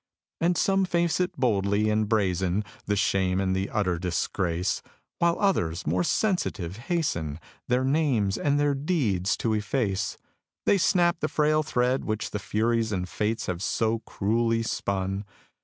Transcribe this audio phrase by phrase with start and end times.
[0.39, 4.81] And some face it boldly, and brazen The shame and the utter disgrace;
[5.19, 10.17] While others, more sensitive, hasten Their names and their deeds to efface.
[10.65, 15.23] They snap the frail thread which the Furies And Fates have so cruelly spun.